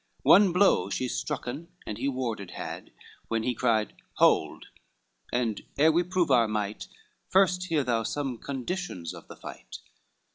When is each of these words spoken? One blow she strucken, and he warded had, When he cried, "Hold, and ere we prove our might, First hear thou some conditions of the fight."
One 0.23 0.51
blow 0.51 0.89
she 0.89 1.07
strucken, 1.07 1.67
and 1.85 1.99
he 1.99 2.07
warded 2.07 2.49
had, 2.55 2.91
When 3.27 3.43
he 3.43 3.53
cried, 3.53 3.93
"Hold, 4.13 4.65
and 5.31 5.61
ere 5.77 5.91
we 5.91 6.01
prove 6.01 6.31
our 6.31 6.47
might, 6.47 6.87
First 7.29 7.65
hear 7.65 7.83
thou 7.83 8.01
some 8.01 8.39
conditions 8.39 9.13
of 9.13 9.27
the 9.27 9.35
fight." 9.35 9.77